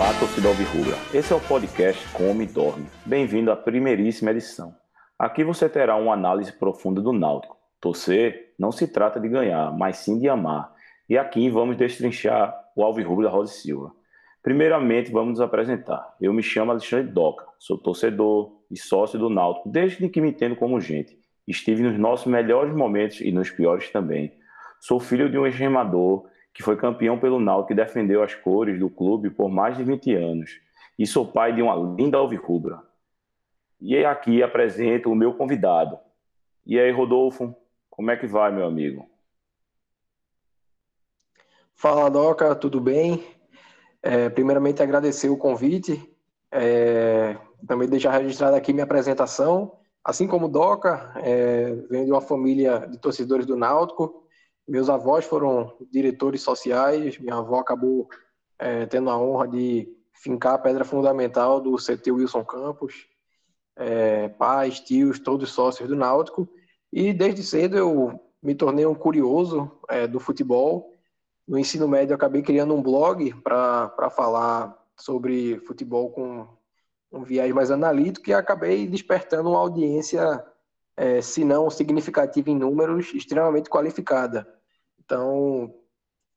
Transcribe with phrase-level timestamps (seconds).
[0.00, 0.96] Olá, torcida Alvirrubra.
[1.12, 2.86] Esse é o podcast Come e Dorme.
[3.04, 4.74] Bem-vindo à primeiríssima edição.
[5.18, 7.54] Aqui você terá uma análise profunda do Náutico.
[7.78, 10.72] Torcer não se trata de ganhar, mas sim de amar.
[11.06, 13.92] E aqui vamos destrinchar o Alvirrubro da Rosa Silva.
[14.42, 16.16] Primeiramente, vamos nos apresentar.
[16.18, 20.56] Eu me chamo Alexandre Doca, sou torcedor e sócio do Náutico desde que me entendo
[20.56, 21.18] como gente.
[21.46, 24.32] Estive nos nossos melhores momentos e nos piores também.
[24.80, 28.90] Sou filho de um ex-remador que foi campeão pelo Náutico e defendeu as cores do
[28.90, 30.60] clube por mais de 20 anos.
[30.98, 32.82] E sou pai de uma linda alvirrubra.
[33.80, 35.98] E aqui apresento o meu convidado.
[36.66, 37.54] E aí, Rodolfo,
[37.88, 39.08] como é que vai, meu amigo?
[41.74, 43.24] Fala, Doca, tudo bem?
[44.02, 46.14] É, primeiramente, agradecer o convite.
[46.52, 49.78] É, também deixar registrada aqui minha apresentação.
[50.04, 54.26] Assim como Doca, é, venho de uma família de torcedores do Náutico.
[54.70, 58.08] Meus avós foram diretores sociais, minha avó acabou
[58.56, 63.08] é, tendo a honra de fincar a pedra fundamental do CT Wilson Campos,
[63.74, 66.48] é, pais, tios, todos sócios do Náutico,
[66.92, 70.94] e desde cedo eu me tornei um curioso é, do futebol.
[71.48, 76.46] No ensino médio acabei criando um blog para falar sobre futebol com
[77.10, 80.44] um viés mais analítico e acabei despertando uma audiência,
[80.96, 84.59] é, se não significativa em números, extremamente qualificada.
[85.10, 85.74] Então,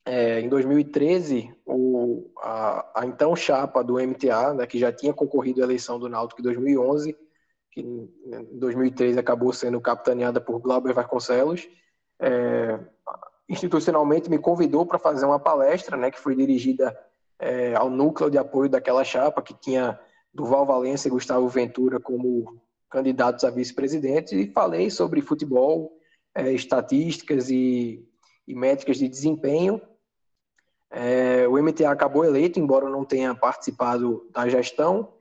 [0.03, 5.61] é, em 2013, o, a, a, então chapa do MTA, né, que já tinha concorrido
[5.61, 7.15] à eleição do Náutico em 2011,
[7.71, 8.09] que em
[8.57, 11.69] 2013 acabou sendo capitaneada por Glauber Vasconcelos,
[12.19, 12.79] é,
[13.47, 16.99] institucionalmente me convidou para fazer uma palestra, né, que foi dirigida
[17.37, 19.99] é, ao núcleo de apoio daquela chapa, que tinha
[20.33, 25.95] Duval Valença e Gustavo Ventura como candidatos a vice-presidente, e falei sobre futebol,
[26.33, 28.03] é, estatísticas e
[28.47, 29.81] e métricas de desempenho.
[30.89, 35.13] É, o MTA acabou eleito, embora não tenha participado da gestão.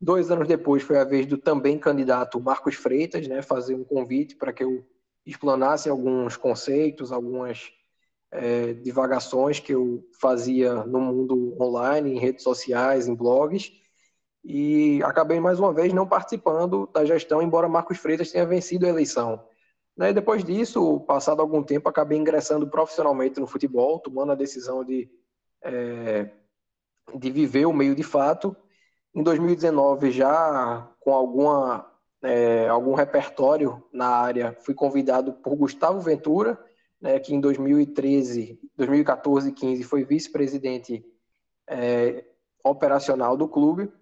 [0.00, 4.36] Dois anos depois foi a vez do também candidato Marcos Freitas, né, fazer um convite
[4.36, 4.84] para que eu
[5.24, 7.72] explanasse alguns conceitos, algumas
[8.30, 13.72] é, divagações que eu fazia no mundo online, em redes sociais, em blogs.
[14.44, 18.90] E acabei mais uma vez não participando da gestão, embora Marcos Freitas tenha vencido a
[18.90, 19.42] eleição.
[19.96, 25.08] Né, depois disso, passado algum tempo, acabei ingressando profissionalmente no futebol, tomando a decisão de,
[25.62, 26.30] é,
[27.14, 28.56] de viver o meio de fato.
[29.14, 31.88] Em 2019, já com alguma,
[32.22, 36.58] é, algum repertório na área, fui convidado por Gustavo Ventura,
[37.00, 41.04] né, que em 2013, 2014 e 15 foi vice-presidente
[41.68, 42.24] é,
[42.64, 43.92] operacional do clube,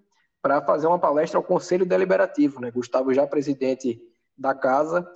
[0.41, 2.61] para fazer uma palestra ao Conselho Deliberativo.
[2.61, 2.71] Né?
[2.71, 4.01] Gustavo já presidente
[4.39, 5.07] da casa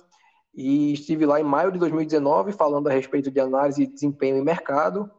[0.57, 4.43] e estive lá em maio de 2019 falando a respeito de análise de desempenho em
[4.43, 5.09] mercado.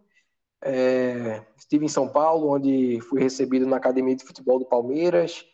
[0.61, 5.47] É, estive em São Paulo, onde fui recebido na Academia de Futebol do Palmeiras,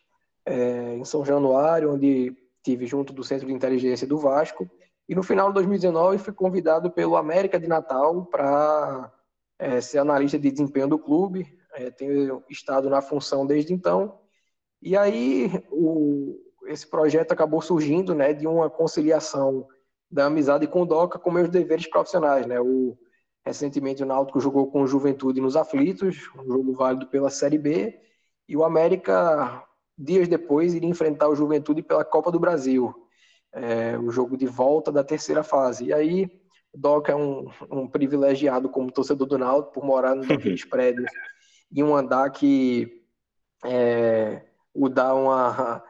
[0.46, 4.66] é, em São Januário, onde estive junto do Centro de Inteligência do Vasco.
[5.06, 9.12] E no final de 2019 fui convidado pelo América de Natal para
[9.58, 11.46] é, ser analista de desempenho do clube.
[11.74, 14.18] É, tenho estado na função desde então.
[14.80, 19.68] E aí o, esse projeto acabou surgindo né, de uma conciliação
[20.14, 22.46] da amizade com o Doca com meus deveres profissionais.
[22.46, 22.60] Né?
[22.60, 22.96] O,
[23.44, 28.00] recentemente o Náutico jogou com o Juventude nos Aflitos, um jogo válido pela Série B,
[28.48, 29.64] e o América,
[29.98, 32.94] dias depois, iria enfrentar o Juventude pela Copa do Brasil,
[33.52, 35.86] é, o jogo de volta da terceira fase.
[35.86, 36.30] E aí,
[36.72, 41.10] o Doca é um, um privilegiado como torcedor do Náutico por morar naqueles prédios
[41.74, 43.02] em um andar que
[43.64, 44.42] é,
[44.72, 45.82] o dá uma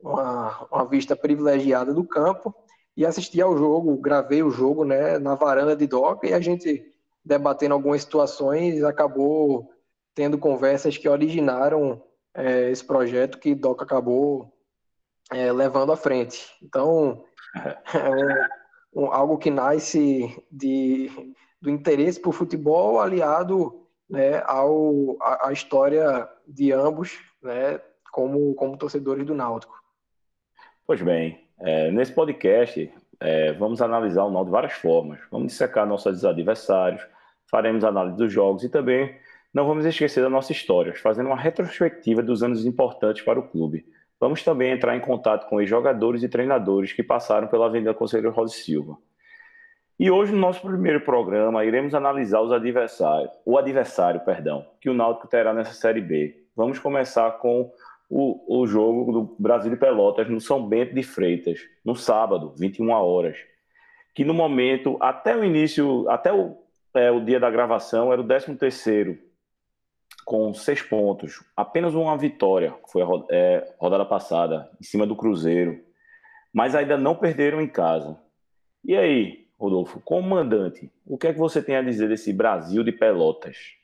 [0.00, 2.54] uma, uma vista privilegiada do campo
[2.98, 6.84] e assisti ao jogo, gravei o jogo né, na varanda de Doca e a gente
[7.24, 9.70] debatendo algumas situações acabou
[10.16, 12.02] tendo conversas que originaram
[12.34, 14.52] é, esse projeto que Doca acabou
[15.30, 16.44] é, levando à frente.
[16.60, 18.48] Então, é
[18.92, 21.08] um, algo que nasce de,
[21.62, 27.80] do interesse por futebol aliado né, ao, a, a história de ambos né,
[28.10, 29.80] como, como torcedores do Náutico.
[30.84, 35.18] Pois bem, é, nesse podcast é, vamos analisar o Náutico de várias formas.
[35.30, 37.06] Vamos dissecar nossos adversários,
[37.50, 39.14] faremos análise dos jogos e também
[39.52, 43.86] não vamos esquecer da nossa história, fazendo uma retrospectiva dos anos importantes para o clube.
[44.20, 48.34] Vamos também entrar em contato com os jogadores e treinadores que passaram pela Avenida Conselheiro
[48.34, 48.96] Rosa Silva.
[49.98, 54.94] E hoje, no nosso primeiro programa, iremos analisar os adversários, o adversário, perdão, que o
[54.94, 56.44] Náutico terá nessa Série B.
[56.54, 57.72] Vamos começar com
[58.08, 62.90] o, o jogo do Brasil e Pelotas no São Bento de Freitas, no sábado, 21
[62.90, 63.36] horas.
[64.14, 66.56] Que no momento, até o início, até o,
[66.94, 69.18] é, o dia da gravação, era o 13 terceiro
[70.24, 75.82] com seis pontos, apenas uma vitória, foi a é, rodada passada, em cima do Cruzeiro,
[76.52, 78.18] mas ainda não perderam em casa.
[78.84, 82.84] E aí, Rodolfo, como mandante, o que é que você tem a dizer desse Brasil
[82.84, 83.77] de Pelotas?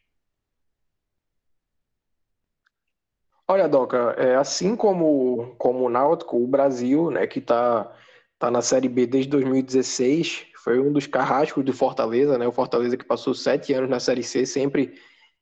[3.46, 7.94] Olha, Doca, é, assim como, como o Náutico, o Brasil, né, que está
[8.38, 12.48] tá na Série B desde 2016, foi um dos carrascos do Fortaleza, né?
[12.48, 14.94] O Fortaleza que passou sete anos na Série C, sempre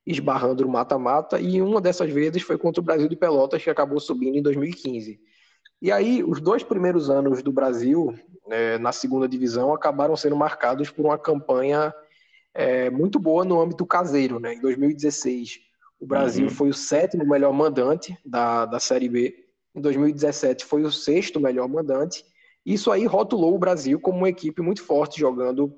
[0.04, 4.00] esbarrando no mata-mata, e uma dessas vezes foi contra o Brasil de Pelotas, que acabou
[4.00, 5.20] subindo em 2015.
[5.81, 8.12] E aí, os dois primeiros anos do Brasil,
[8.48, 11.94] né, na segunda divisão, acabaram sendo marcados por uma campanha
[12.52, 14.40] é, muito boa no âmbito caseiro.
[14.40, 14.55] Né?
[14.55, 15.60] Em 2016,
[16.02, 16.50] o Brasil uhum.
[16.50, 19.37] foi o sétimo melhor mandante da, da Série B.
[19.72, 22.25] Em 2017, foi o sexto melhor mandante.
[22.66, 25.72] Isso aí rotulou o Brasil como uma equipe muito forte jogando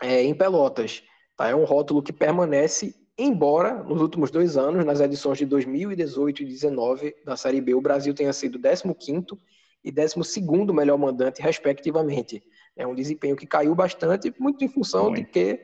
[0.00, 1.02] é, em Pelotas.
[1.36, 1.48] Tá?
[1.48, 6.44] É um rótulo que permanece, embora nos últimos dois anos, nas edições de 2018 e
[6.44, 9.36] 2019 da Série B, o Brasil tenha sido 15º
[9.82, 12.40] e 12º melhor mandante, respectivamente.
[12.76, 15.60] É um desempenho que caiu bastante, muito em função de que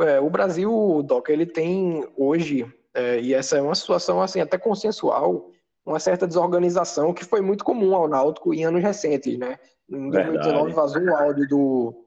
[0.00, 4.56] é, o Brasil, Doc, ele tem hoje, é, e essa é uma situação assim até
[4.56, 5.50] consensual,
[5.84, 9.58] uma certa desorganização que foi muito comum ao Náutico em anos recentes, né?
[9.88, 12.06] Em 2019 vazou o áudio do,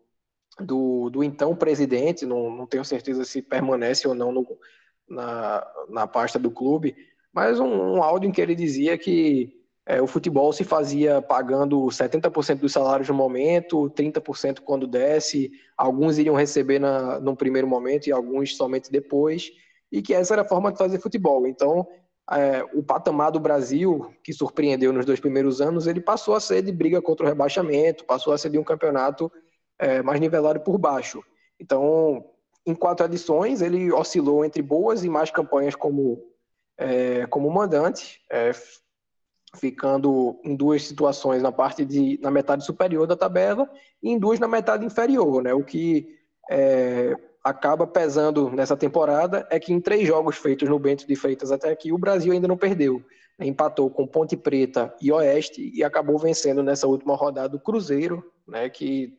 [0.59, 4.45] do, do então presidente, não, não tenho certeza se permanece ou não no,
[5.07, 6.95] na, na pasta do clube,
[7.31, 9.53] mas um, um áudio em que ele dizia que
[9.85, 16.17] é, o futebol se fazia pagando 70% dos salários no momento, 30% quando desce, alguns
[16.17, 19.51] iriam receber na, num primeiro momento e alguns somente depois,
[19.91, 21.47] e que essa era a forma de fazer futebol.
[21.47, 21.87] Então,
[22.31, 26.61] é, o patamar do Brasil, que surpreendeu nos dois primeiros anos, ele passou a ser
[26.61, 29.31] de briga contra o rebaixamento, passou a ser de um campeonato
[29.79, 31.23] é, mais nivelado por baixo.
[31.59, 32.23] Então,
[32.65, 36.23] em quatro edições, ele oscilou entre boas e más campanhas como,
[36.77, 38.51] é, como mandante, é,
[39.55, 43.67] ficando em duas situações na parte de na metade superior da tabela
[44.03, 45.53] e em duas na metade inferior, né?
[45.53, 46.15] O que
[46.49, 51.51] é, acaba pesando nessa temporada é que em três jogos feitos no Bento de Freitas
[51.51, 53.03] até aqui, o Brasil ainda não perdeu.
[53.39, 58.69] Empatou com Ponte Preta e Oeste e acabou vencendo nessa última rodada o Cruzeiro, né,
[58.69, 59.17] que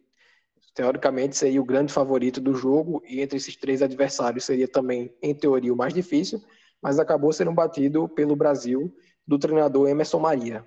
[0.75, 5.34] teoricamente seria o grande favorito do jogo e entre esses três adversários seria também, em
[5.34, 6.40] teoria, o mais difícil,
[6.82, 8.94] mas acabou sendo batido pelo Brasil
[9.26, 10.64] do treinador Emerson Maria.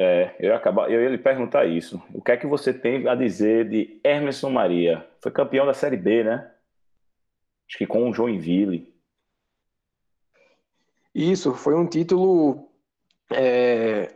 [0.00, 2.00] É, eu ia, acabar, eu ia lhe perguntar isso.
[2.14, 5.04] O que é que você tem a dizer de Emerson Maria?
[5.20, 6.48] Foi campeão da Série B, né?
[7.68, 8.92] Acho que com o Joinville.
[11.14, 12.68] Isso, foi um título
[13.32, 14.14] é,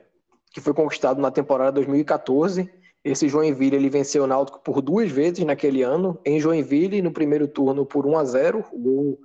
[0.53, 2.71] que foi conquistado na temporada 2014.
[3.05, 6.19] Esse Joinville ele venceu o Náutico por duas vezes naquele ano.
[6.25, 9.19] Em Joinville, no primeiro turno, por 1 a 0 gol,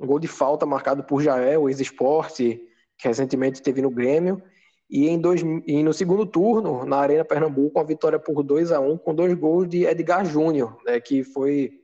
[0.00, 2.60] um gol de falta marcado por Jael, ex-esporte,
[2.98, 4.42] que recentemente teve no Grêmio.
[4.90, 8.80] E, em dois, e no segundo turno, na Arena Pernambuco, uma vitória por 2 a
[8.80, 11.81] 1 com dois gols de Edgar Júnior, né, que foi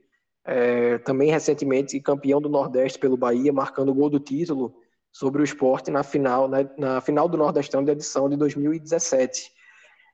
[0.49, 4.73] é, também recentemente campeão do Nordeste pelo Bahia, marcando o gol do título
[5.11, 9.51] sobre o esporte na final, né, na final do Nordestão da edição de 2017.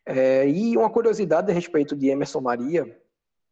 [0.05, 2.83] É, e uma curiosidade a respeito de Emerson Maria,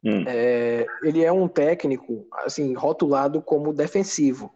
[0.03, 0.25] hum.
[0.27, 4.53] é, ele é um técnico assim rotulado como defensivo.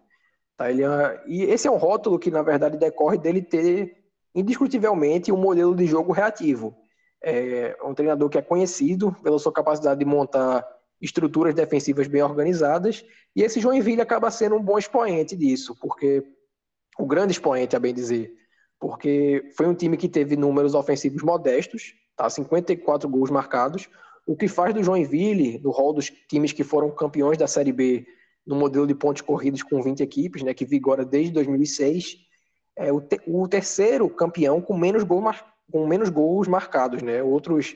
[0.57, 0.69] Tá?
[0.69, 4.03] Ele é, e esse é um rótulo que, na verdade, decorre dele ter
[4.35, 6.75] indiscutivelmente um modelo de jogo reativo.
[7.23, 10.67] É um treinador que é conhecido pela sua capacidade de montar
[11.01, 16.23] estruturas defensivas bem organizadas, e esse Joinville acaba sendo um bom expoente disso, porque
[16.97, 18.33] o grande expoente, a bem dizer,
[18.79, 22.29] porque foi um time que teve números ofensivos modestos, tá?
[22.29, 23.89] 54 gols marcados,
[24.25, 28.05] o que faz do Joinville, no rol dos times que foram campeões da Série B,
[28.45, 32.17] no modelo de pontos corridos com 20 equipes, né, que vigora desde 2006,
[32.75, 35.23] é o, te o terceiro campeão com menos, gol
[35.71, 37.01] com menos gols marcados.
[37.01, 37.21] Né?
[37.23, 37.75] Outros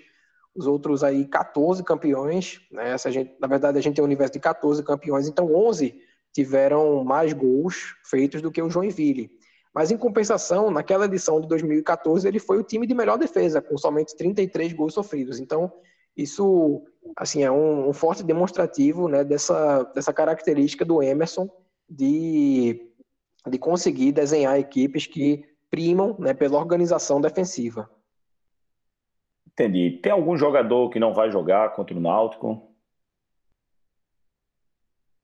[0.56, 2.92] os outros aí 14 campeões, né?
[2.92, 6.00] Essa gente, na verdade, a gente tem um universo de 14 campeões, então 11
[6.34, 9.32] tiveram mais gols feitos do que o Joinville.
[9.74, 13.78] Mas em compensação, naquela edição de 2014, ele foi o time de melhor defesa, com
[13.78, 15.40] somente 33 gols sofridos.
[15.40, 15.72] Então,
[16.16, 16.84] isso
[17.16, 21.50] assim é um, um forte demonstrativo né, dessa, dessa característica do Emerson
[21.90, 22.92] de,
[23.48, 27.90] de conseguir desenhar equipes que primam né, pela organização defensiva.
[29.54, 30.00] Entendi.
[30.02, 32.70] Tem algum jogador que não vai jogar contra o Náutico?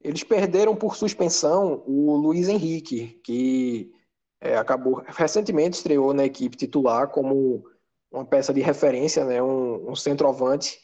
[0.02, 3.92] Eles perderam por suspensão o Luiz Henrique, que
[4.40, 7.64] é, acabou recentemente estreou na equipe titular como
[8.12, 10.80] uma peça de referência, né, um, um centroavante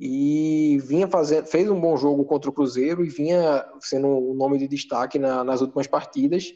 [0.00, 4.58] e vinha fazendo, fez um bom jogo contra o Cruzeiro e vinha sendo um nome
[4.58, 6.54] de destaque na, nas últimas partidas,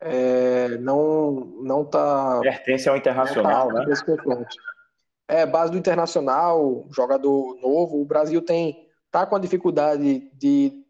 [0.00, 1.32] é, não
[1.62, 3.94] não tá pertence ao internacional, tá, né?
[5.28, 8.00] É base do internacional, jogador novo.
[8.00, 10.84] O Brasil tem tá com a dificuldade de,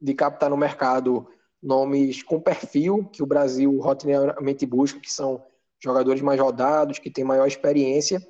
[0.00, 1.26] de captar no mercado
[1.62, 5.44] nomes com perfil que o Brasil rotineiramente busca, que são
[5.82, 8.20] jogadores mais rodados, que têm maior experiência.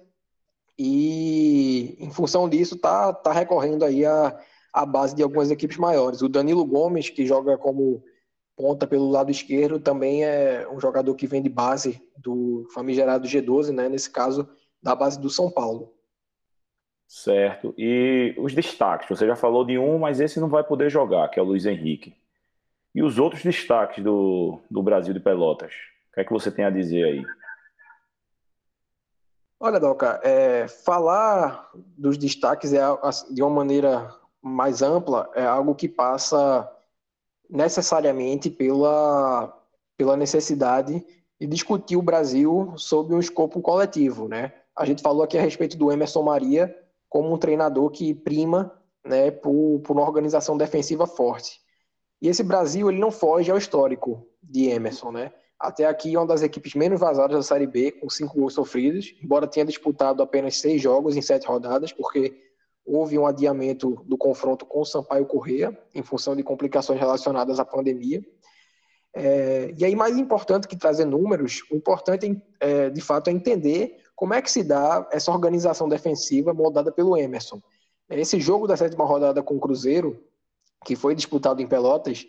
[0.78, 4.38] E em função disso tá tá recorrendo aí a
[4.76, 6.20] a base de algumas equipes maiores.
[6.20, 8.04] O Danilo Gomes, que joga como
[8.54, 13.70] ponta pelo lado esquerdo, também é um jogador que vem de base do famigerado G12,
[13.70, 13.88] né?
[13.88, 14.46] nesse caso,
[14.86, 15.92] da base do São Paulo.
[17.08, 17.74] Certo.
[17.76, 19.08] E os destaques?
[19.08, 21.66] Você já falou de um, mas esse não vai poder jogar, que é o Luiz
[21.66, 22.16] Henrique.
[22.94, 25.72] E os outros destaques do, do Brasil de Pelotas?
[26.10, 27.24] O que é que você tem a dizer aí?
[29.58, 32.80] Olha, Doca, é, falar dos destaques é
[33.30, 36.70] de uma maneira mais ampla é algo que passa
[37.50, 39.52] necessariamente pela,
[39.96, 41.04] pela necessidade
[41.40, 44.52] de discutir o Brasil sob um escopo coletivo, né?
[44.76, 46.76] A gente falou aqui a respeito do Emerson Maria
[47.08, 48.72] como um treinador que prima,
[49.04, 51.60] né, por, por uma organização defensiva forte.
[52.20, 55.32] E esse Brasil ele não foge ao histórico de Emerson, né?
[55.58, 59.14] Até aqui é uma das equipes menos vazadas da Série B, com cinco gols sofridos,
[59.22, 62.38] embora tenha disputado apenas seis jogos em sete rodadas, porque
[62.84, 67.64] houve um adiamento do confronto com o Sampaio Correia, em função de complicações relacionadas à
[67.64, 68.22] pandemia.
[69.14, 73.96] É, e aí, mais importante que trazer números, o importante, é, de fato, é entender
[74.16, 77.62] como é que se dá essa organização defensiva moldada pelo Emerson.
[78.08, 80.24] Esse jogo da sétima rodada com o Cruzeiro,
[80.84, 82.26] que foi disputado em Pelotas,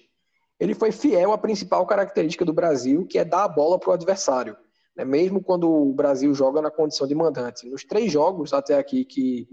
[0.59, 3.93] ele foi fiel à principal característica do Brasil, que é dar a bola para o
[3.93, 4.57] adversário,
[4.95, 5.05] né?
[5.05, 7.69] mesmo quando o Brasil joga na condição de mandante.
[7.69, 9.47] Nos três jogos até aqui que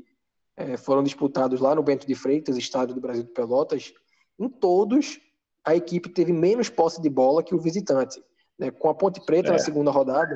[0.57, 3.93] é, foram disputados lá no Bento de Freitas, estádio do Brasil de Pelotas,
[4.38, 5.21] em todos
[5.64, 8.23] a equipe teve menos posse de bola que o visitante.
[8.59, 8.71] Né?
[8.71, 9.53] Com a Ponte Preta é.
[9.53, 10.35] na segunda rodada,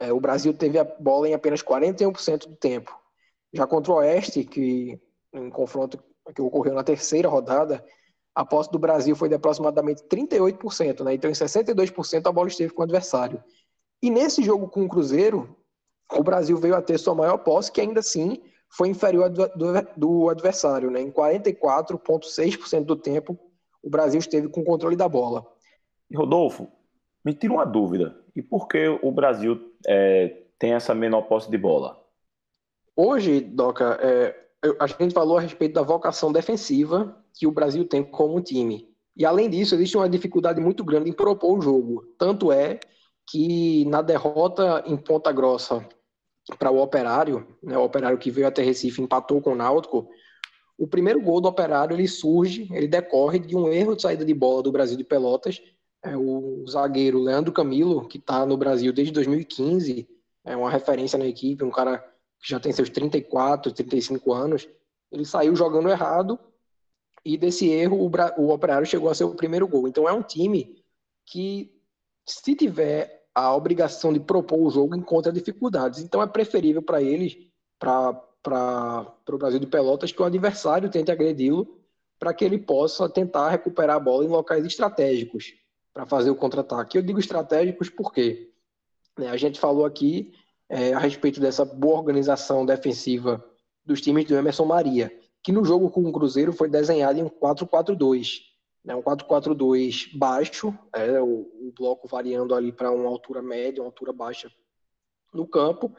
[0.00, 2.96] é, o Brasil teve a bola em apenas 41% do tempo.
[3.52, 5.00] Já contra o Oeste, que
[5.32, 5.98] em confronto
[6.34, 7.84] que ocorreu na terceira rodada,
[8.34, 11.14] a posse do Brasil foi de aproximadamente 38%, né?
[11.14, 13.42] Então, em 62% a bola esteve com o adversário.
[14.02, 15.56] E nesse jogo com o Cruzeiro,
[16.12, 18.40] o Brasil veio a ter sua maior posse, que ainda assim
[18.70, 19.48] foi inferior do,
[19.96, 20.90] do, adversário.
[20.90, 21.00] Né?
[21.00, 23.38] Em 44,6% do tempo,
[23.82, 25.46] o Brasil esteve com o controle da bola.
[26.14, 26.68] Rodolfo,
[27.24, 28.16] me tira uma dúvida.
[28.38, 32.00] E por que o Brasil é, tem essa menor posse de bola?
[32.94, 34.32] Hoje, Doca, é,
[34.78, 38.94] a gente falou a respeito da vocação defensiva que o Brasil tem como time.
[39.16, 42.14] E além disso, existe uma dificuldade muito grande em propor o jogo.
[42.16, 42.78] Tanto é
[43.28, 45.84] que na derrota em Ponta Grossa
[46.60, 50.08] para o Operário, né, o Operário que veio até Recife empatou com o Náutico,
[50.78, 54.32] o primeiro gol do Operário ele surge, ele decorre de um erro de saída de
[54.32, 55.60] bola do Brasil de Pelotas.
[56.02, 60.08] É, o zagueiro Leandro Camilo, que está no Brasil desde 2015,
[60.44, 61.98] é uma referência na equipe, um cara
[62.40, 64.68] que já tem seus 34, 35 anos,
[65.10, 66.38] ele saiu jogando errado
[67.24, 69.88] e desse erro o, o Operário chegou a ser o primeiro gol.
[69.88, 70.82] Então é um time
[71.26, 71.74] que,
[72.24, 76.00] se tiver a obrigação de propor o jogo encontra dificuldades.
[76.00, 77.36] Então é preferível para eles,
[77.78, 78.22] para
[79.28, 81.76] o Brasil de Pelotas, que o adversário tente agredi-lo
[82.18, 85.54] para que ele possa tentar recuperar a bola em locais estratégicos
[85.98, 86.96] para fazer o contra-ataque.
[86.96, 88.52] Eu digo estratégicos porque
[89.18, 90.32] né, a gente falou aqui
[90.68, 93.44] é, a respeito dessa boa organização defensiva
[93.84, 95.12] dos times do Emerson Maria,
[95.42, 98.42] que no jogo com o Cruzeiro foi desenhado em um 4-4-2
[98.84, 103.88] né, um 4-4-2 baixo, é, o, o, bloco variando ali para uma altura média, uma
[103.88, 104.48] altura baixa
[105.34, 105.92] no campo,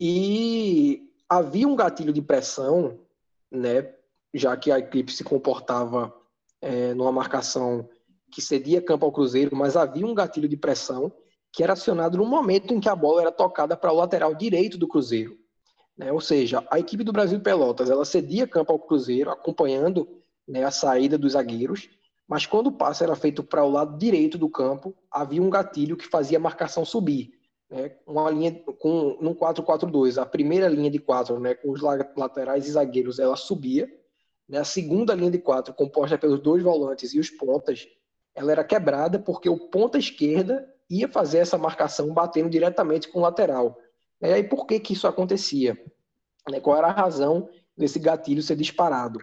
[0.00, 2.98] e havia um gatilho de pressão,
[3.48, 3.94] né,
[4.34, 6.12] já que a equipe se comportava
[6.60, 7.88] é, numa marcação
[8.30, 11.12] que cedia campo ao Cruzeiro, mas havia um gatilho de pressão
[11.52, 14.76] que era acionado no momento em que a bola era tocada para o lateral direito
[14.76, 15.36] do Cruzeiro.
[15.96, 16.12] Né?
[16.12, 20.08] Ou seja, a equipe do Brasil Pelotas ela cedia campo ao Cruzeiro, acompanhando
[20.46, 21.88] né, a saída dos zagueiros,
[22.28, 25.96] mas quando o passe era feito para o lado direito do campo, havia um gatilho
[25.96, 27.32] que fazia a marcação subir.
[27.70, 27.96] Né?
[28.06, 32.72] Uma linha com num 4-4-2, a primeira linha de quatro, né, com os laterais e
[32.72, 33.88] zagueiros, ela subia.
[34.48, 34.58] Né?
[34.58, 37.88] A segunda linha de quatro, composta pelos dois volantes e os pontas,
[38.34, 43.22] ela era quebrada porque o ponta esquerda ia fazer essa marcação batendo diretamente com o
[43.22, 43.78] lateral.
[44.20, 45.78] E aí por que que isso acontecia?
[46.50, 46.60] Né?
[46.60, 49.18] Qual era a razão desse gatilho ser disparado?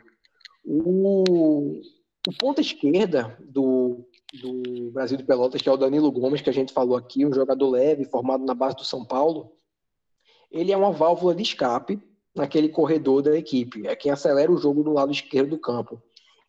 [0.63, 1.81] O,
[2.27, 4.05] o ponta esquerda do,
[4.41, 7.33] do Brasil de Pelotas, que é o Danilo Gomes, que a gente falou aqui, um
[7.33, 9.51] jogador leve, formado na base do São Paulo,
[10.51, 12.01] ele é uma válvula de escape
[12.33, 16.01] naquele corredor da equipe, é quem acelera o jogo do lado esquerdo do campo.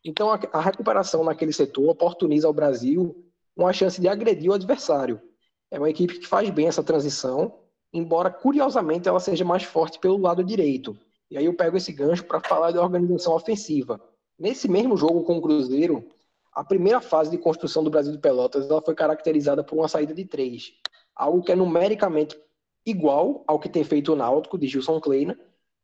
[0.07, 5.21] Então a, a recuperação naquele setor oportuniza ao Brasil uma chance de agredir o adversário.
[5.69, 7.59] É uma equipe que faz bem essa transição,
[7.91, 10.97] embora curiosamente ela seja mais forte pelo lado direito.
[11.29, 13.99] E aí eu pego esse gancho para falar da organização ofensiva.
[14.39, 16.07] Nesse mesmo jogo com o Cruzeiro,
[16.53, 20.13] a primeira fase de construção do Brasil de Pelotas ela foi caracterizada por uma saída
[20.13, 20.71] de três,
[21.13, 22.39] algo que é numericamente
[22.85, 25.37] igual ao que tem feito o Náutico de Gilson Kleina,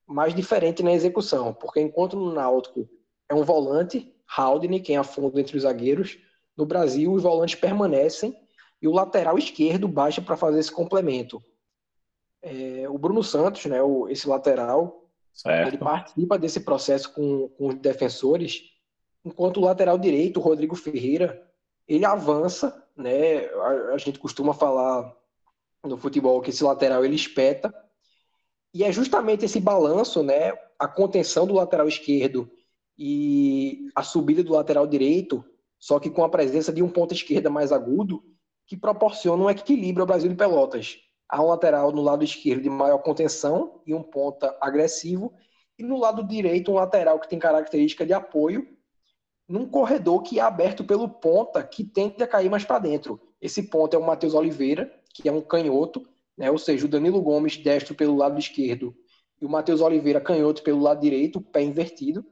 [0.08, 2.88] mas diferente na execução, porque enquanto no Náutico
[3.27, 6.18] é um volante, Haldane, quem afunda entre os zagueiros,
[6.56, 8.38] no Brasil os volantes permanecem
[8.82, 11.42] e o lateral esquerdo baixa para fazer esse complemento.
[12.42, 15.70] É, o Bruno Santos, né, o, esse lateral, certo.
[15.70, 18.63] ele participa desse processo com, com os defensores,
[19.24, 21.42] enquanto o lateral direito, o Rodrigo Ferreira,
[21.88, 25.15] ele avança, né, a, a gente costuma falar
[25.84, 27.74] no futebol que esse lateral ele espeta,
[28.74, 32.51] e é justamente esse balanço, né, a contenção do lateral esquerdo
[33.05, 35.43] e a subida do lateral direito,
[35.77, 38.24] só que com a presença de um ponta esquerda mais agudo,
[38.65, 41.00] que proporciona um equilíbrio ao Brasil de Pelotas.
[41.27, 45.33] Há um lateral no lado esquerdo de maior contenção e um ponta agressivo,
[45.77, 48.65] e no lado direito um lateral que tem característica de apoio,
[49.50, 53.19] num corredor que é aberto pelo ponta que tende a cair mais para dentro.
[53.41, 56.07] Esse ponta é o Matheus Oliveira, que é um canhoto,
[56.38, 56.50] né?
[56.50, 58.95] ou seja, o Danilo Gomes destro pelo lado esquerdo
[59.41, 62.25] e o Matheus Oliveira canhoto pelo lado direito, pé invertido.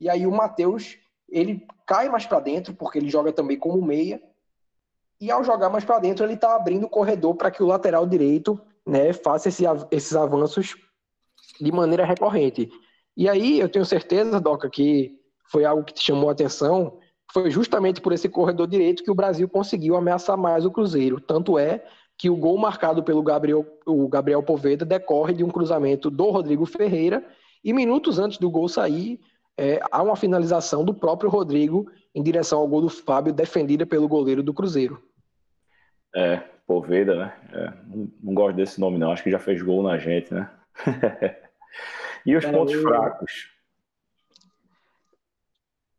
[0.00, 0.98] E aí o Matheus,
[1.28, 4.20] ele cai mais para dentro, porque ele joga também como meia,
[5.20, 8.06] e ao jogar mais para dentro, ele está abrindo o corredor para que o lateral
[8.06, 10.76] direito né, faça esse, esses avanços
[11.60, 12.70] de maneira recorrente.
[13.16, 15.18] E aí eu tenho certeza, Doca, que
[15.50, 16.98] foi algo que te chamou a atenção,
[17.32, 21.18] foi justamente por esse corredor direito que o Brasil conseguiu ameaçar mais o Cruzeiro.
[21.18, 21.84] Tanto é
[22.18, 26.66] que o gol marcado pelo Gabriel, o Gabriel Poveda decorre de um cruzamento do Rodrigo
[26.66, 27.26] Ferreira,
[27.64, 29.20] e minutos antes do gol sair,
[29.58, 34.08] é, há uma finalização do próprio Rodrigo em direção ao gol do Fábio, defendida pelo
[34.08, 35.02] goleiro do Cruzeiro.
[36.14, 37.36] É, Poveda, né?
[37.52, 39.12] É, não, não, gosto desse nome, não.
[39.12, 40.50] Acho que já fez gol na gente, né?
[42.26, 43.50] e os é, pontos fracos?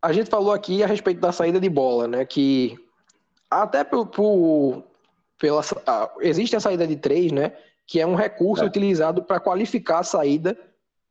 [0.02, 2.26] A gente falou aqui a respeito da saída de bola, né?
[2.26, 2.78] Que
[3.50, 4.84] até por, por
[5.39, 7.54] pela, ah, existe a saída de três, né?
[7.86, 8.67] Que é um recurso é.
[8.67, 10.58] utilizado para qualificar a saída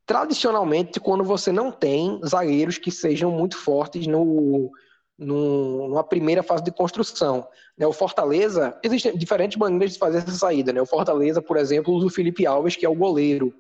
[0.06, 4.70] tradicionalmente quando você não tem zagueiros que sejam muito fortes no,
[5.18, 7.46] no, numa primeira fase de construção.
[7.76, 7.84] Né?
[7.86, 10.72] O Fortaleza, existem diferentes maneiras de fazer essa saída.
[10.72, 10.80] Né?
[10.80, 13.52] O Fortaleza, por exemplo, usa o Felipe Alves, que é o goleiro.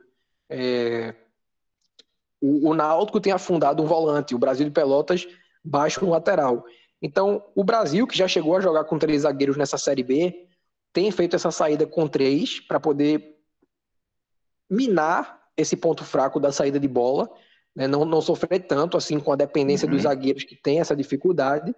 [0.48, 1.14] É...
[2.40, 5.26] O, o Náutico tem afundado um volante, o Brasil de Pelotas
[5.64, 6.64] baixa um lateral.
[7.02, 10.46] Então, o Brasil, que já chegou a jogar com três zagueiros nessa Série B,
[10.92, 13.36] tem feito essa saída com três para poder
[14.70, 17.30] minar esse ponto fraco da saída de bola,
[17.74, 19.92] né, não, não sofrer tanto assim com a dependência uhum.
[19.92, 21.74] dos zagueiros que tem essa dificuldade.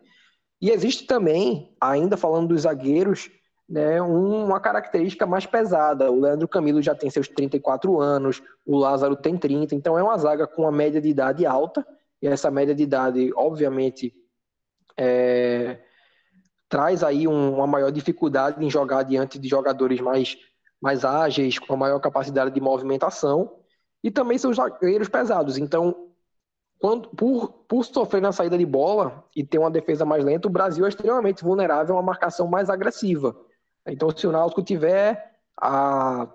[0.61, 3.31] E existe também, ainda falando dos zagueiros,
[3.69, 6.11] né, uma característica mais pesada.
[6.11, 10.17] O Leandro Camilo já tem seus 34 anos, o Lázaro tem 30, então é uma
[10.17, 11.87] zaga com uma média de idade alta,
[12.23, 14.13] e essa média de idade, obviamente,
[14.97, 15.79] é,
[16.69, 20.37] traz aí um, uma maior dificuldade em jogar diante de jogadores mais,
[20.81, 23.58] mais ágeis, com maior capacidade de movimentação,
[24.03, 25.59] e também são zagueiros pesados.
[25.59, 26.09] Então,
[26.79, 30.51] quando, por, por sofrer na saída de bola e ter uma defesa mais lenta, o
[30.51, 33.37] Brasil é extremamente vulnerável a uma marcação mais agressiva.
[33.87, 36.29] Então, se o Náutico tiver a.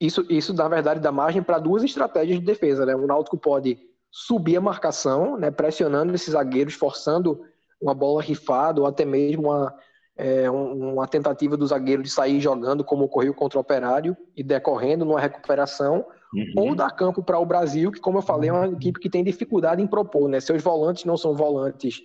[0.00, 2.86] Isso, isso na verdade, dá margem para duas estratégias de defesa.
[2.86, 2.94] Né?
[2.94, 3.78] O Náutico pode
[4.10, 7.44] subir a marcação, né, pressionando esses zagueiros, forçando
[7.80, 9.74] uma bola rifada ou até mesmo uma,
[10.16, 15.04] é, uma tentativa do zagueiro de sair jogando, como ocorreu contra o Operário, e decorrendo
[15.04, 16.52] numa recuperação, uhum.
[16.56, 19.24] ou dar campo para o Brasil, que, como eu falei, é uma equipe que tem
[19.24, 20.28] dificuldade em propor.
[20.28, 20.40] Né?
[20.40, 22.00] Seus volantes não são volantes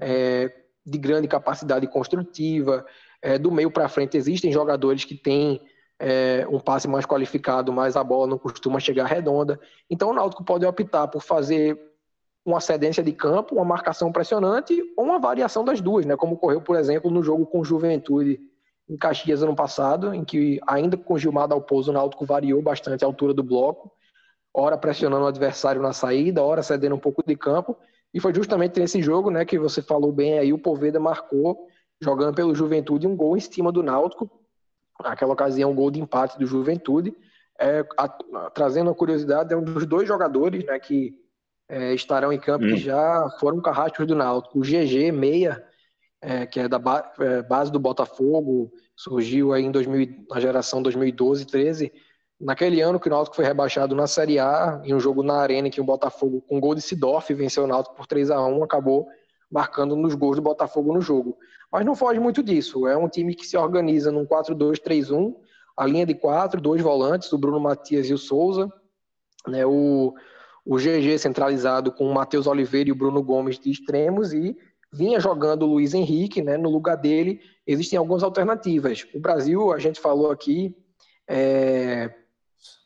[0.00, 0.52] é,
[0.84, 2.84] de grande capacidade construtiva.
[3.22, 5.60] É, do meio para frente existem jogadores que têm
[5.98, 9.58] é, um passe mais qualificado, mas a bola não costuma chegar redonda.
[9.88, 11.78] Então o Náutico pode optar por fazer
[12.44, 16.16] uma cedência de campo, uma marcação pressionante ou uma variação das duas, né?
[16.16, 18.38] Como ocorreu, por exemplo, no jogo com Juventude
[18.88, 23.06] em Caxias ano passado, em que ainda com Gilmar Dalpozo, o Náutico variou bastante a
[23.06, 23.90] altura do bloco,
[24.52, 27.76] ora pressionando o adversário na saída, ora cedendo um pouco de campo,
[28.12, 31.66] e foi justamente nesse jogo, né, que você falou bem aí, o Poveda marcou,
[32.00, 34.30] jogando pelo Juventude, um gol em cima do Náutico,
[35.02, 37.16] naquela ocasião um gol de empate do Juventude,
[37.58, 41.23] é, a, a, trazendo a curiosidade, é um dos dois jogadores, né, que
[41.68, 42.68] é, estarão em campo hum.
[42.68, 44.58] que já foram carrascos do Náutico.
[44.58, 45.64] O GG, meia,
[46.20, 50.82] é, que é da ba é, base do Botafogo, surgiu aí em 2000, na geração
[50.82, 51.92] 2012, 13.
[52.40, 55.70] Naquele ano que o Náutico foi rebaixado na Série A, em um jogo na Arena,
[55.70, 59.06] que o Botafogo, com gol de Sidorf, venceu o Náutico por 3 a 1 acabou
[59.50, 61.38] marcando nos gols do Botafogo no jogo.
[61.70, 62.86] Mas não foge muito disso.
[62.86, 65.34] É um time que se organiza num 4-2-3-1,
[65.76, 68.68] a linha de quatro, dois volantes, o Bruno Matias e o Souza,
[69.46, 70.14] né, o,
[70.64, 74.56] o GG centralizado com o Matheus Oliveira e o Bruno Gomes de extremos e
[74.92, 79.06] vinha jogando o Luiz Henrique, né, no lugar dele existem algumas alternativas.
[79.14, 80.76] O Brasil, a gente falou aqui,
[81.28, 82.14] é,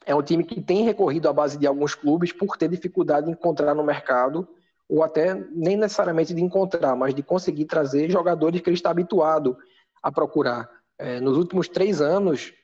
[0.07, 3.33] é um time que tem recorrido à base de alguns clubes por ter dificuldade em
[3.33, 4.49] encontrar no mercado,
[4.89, 9.57] ou até nem necessariamente de encontrar, mas de conseguir trazer jogadores que ele está habituado
[10.03, 10.69] a procurar.
[10.99, 12.55] É, nos últimos três anos,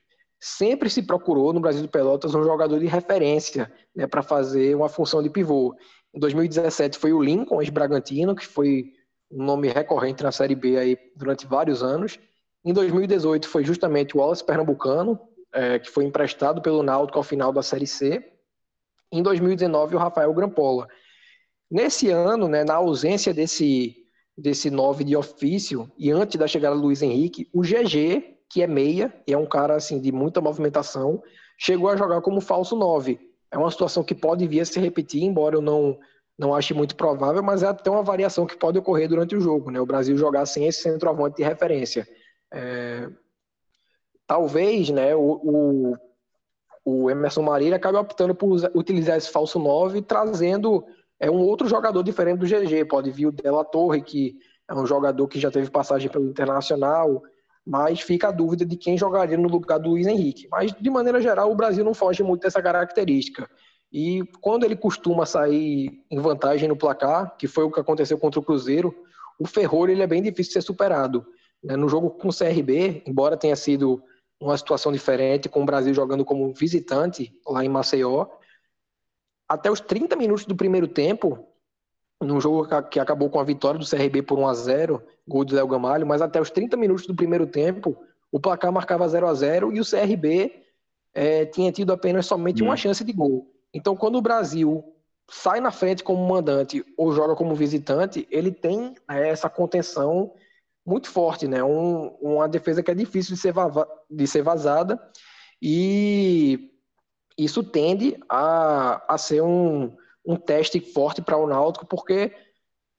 [0.44, 4.90] sempre se procurou no Brasil de Pelotas um jogador de referência né, para fazer uma
[4.90, 5.74] função de pivô.
[6.12, 8.92] Em 2017 foi o Lincoln, ex-Bragantino, que foi
[9.30, 12.18] um nome recorrente na Série B aí durante vários anos.
[12.62, 15.18] Em 2018 foi justamente o Wallace Pernambucano,
[15.50, 18.22] é, que foi emprestado pelo Náutico ao final da Série C.
[19.10, 20.86] Em 2019, o Rafael Grampola.
[21.70, 23.96] Nesse ano, né, na ausência desse,
[24.36, 28.68] desse nove de ofício, e antes da chegada do Luiz Henrique, o GG, que é
[28.68, 31.20] meia, e é um cara assim de muita movimentação,
[31.58, 33.18] chegou a jogar como falso nove.
[33.50, 35.98] É uma situação que pode vir a se repetir, embora eu não,
[36.38, 39.72] não ache muito provável, mas é até uma variação que pode ocorrer durante o jogo.
[39.72, 39.80] Né?
[39.80, 42.06] O Brasil jogar sem esse centroavante de referência.
[42.52, 43.08] É,
[44.24, 45.96] talvez né, o, o,
[46.84, 50.86] o Emerson Marília acabe optando por utilizar esse falso 9, trazendo
[51.18, 52.84] é, um outro jogador diferente do GG.
[52.84, 54.38] Pode vir o Della Torre, que
[54.70, 57.20] é um jogador que já teve passagem pelo Internacional,
[57.66, 60.46] mas fica a dúvida de quem jogaria no lugar do Luiz Henrique.
[60.50, 63.48] Mas, de maneira geral, o Brasil não foge muito dessa característica.
[63.90, 68.40] E quando ele costuma sair em vantagem no placar, que foi o que aconteceu contra
[68.40, 68.94] o Cruzeiro,
[69.38, 71.24] o Ferrolho ele é bem difícil de ser superado.
[71.62, 71.76] Né?
[71.76, 74.02] No jogo com o CRB, embora tenha sido
[74.38, 78.26] uma situação diferente, com o Brasil jogando como visitante lá em Maceió.
[79.48, 81.46] Até os 30 minutos do primeiro tempo,
[82.20, 85.54] num jogo que acabou com a vitória do CRB por 1 a 0 gol do
[85.54, 87.96] Léo Gamalho, mas até os 30 minutos do primeiro tempo,
[88.30, 90.62] o placar marcava 0 a 0 e o CRB
[91.12, 92.66] é, tinha tido apenas somente hum.
[92.66, 93.50] uma chance de gol.
[93.72, 94.84] Então, quando o Brasil
[95.30, 100.32] sai na frente como mandante ou joga como visitante, ele tem é, essa contenção
[100.84, 101.64] muito forte, né?
[101.64, 103.54] Um, uma defesa que é difícil de ser,
[104.10, 105.00] de ser vazada
[105.60, 106.70] e
[107.38, 112.32] isso tende a, a ser um, um teste forte para o Náutico, porque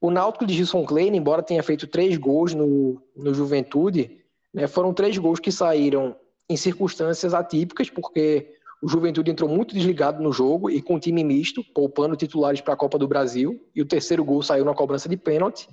[0.01, 4.21] o Náutico de Gilson Klein, embora tenha feito três gols no, no Juventude,
[4.53, 6.15] né, foram três gols que saíram
[6.49, 11.63] em circunstâncias atípicas, porque o Juventude entrou muito desligado no jogo e com time misto,
[11.73, 15.17] poupando titulares para a Copa do Brasil, e o terceiro gol saiu na cobrança de
[15.17, 15.67] pênalti.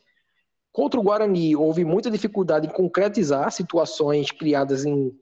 [0.72, 5.12] Contra o Guarani, houve muita dificuldade em concretizar situações criadas em,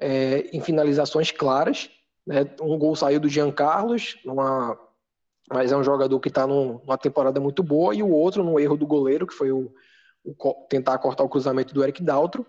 [0.00, 1.88] é, em finalizações claras.
[2.26, 2.44] Né?
[2.60, 4.76] Um gol saiu do Jean Carlos, numa,
[5.50, 8.76] mas é um jogador que está numa temporada muito boa, e o outro num erro
[8.76, 9.70] do goleiro, que foi o,
[10.24, 12.46] o tentar cortar o cruzamento do Eric Daltro.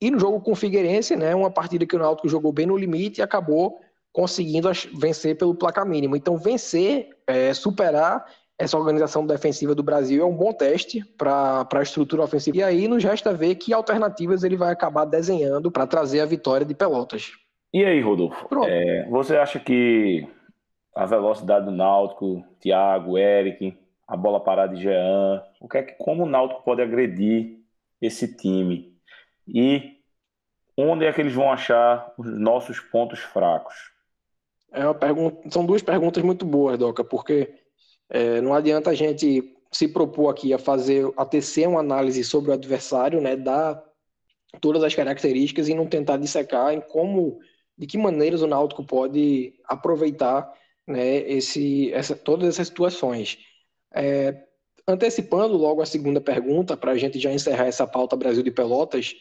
[0.00, 2.76] E no jogo com o Figueirense, né, uma partida que o Náutico jogou bem no
[2.76, 3.80] limite e acabou
[4.12, 6.14] conseguindo vencer pelo placar mínimo.
[6.14, 8.24] Então, vencer, é, superar
[8.58, 12.58] essa organização defensiva do Brasil é um bom teste para a estrutura ofensiva.
[12.58, 16.64] E aí nos resta ver que alternativas ele vai acabar desenhando para trazer a vitória
[16.64, 17.32] de Pelotas.
[17.72, 18.46] E aí, Rodolfo?
[18.66, 20.28] É, você acha que
[20.94, 23.76] a velocidade do Náutico, Thiago, Eric,
[24.06, 27.58] a bola parada de Jean, o que é que, como o Náutico pode agredir
[28.00, 28.94] esse time?
[29.46, 29.98] E
[30.76, 33.74] onde é que eles vão achar os nossos pontos fracos?
[34.72, 37.54] É pergunta, são duas perguntas muito boas, Doca, porque
[38.10, 42.50] é, não adianta a gente se propor aqui a fazer, a tecer uma análise sobre
[42.50, 43.82] o adversário, né, dar
[44.60, 47.38] todas as características e não tentar dissecar em como,
[47.76, 50.52] de que maneiras o Náutico pode aproveitar,
[50.86, 53.38] né, esse, essa, todas essas situações.
[53.92, 54.44] É,
[54.86, 59.14] antecipando logo a segunda pergunta, para a gente já encerrar essa pauta Brasil de Pelotas,